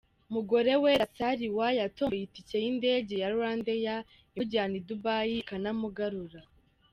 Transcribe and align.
Mugorewera 0.33 1.05
Saliwa 1.15 1.67
yatomboye 1.79 2.23
itike 2.25 2.55
y’indege 2.63 3.13
ya 3.21 3.29
Rwandair 3.33 3.87
imujyana 4.31 4.75
i 4.81 4.83
Dubai 4.87 5.33
ikanamugarura. 5.41 6.41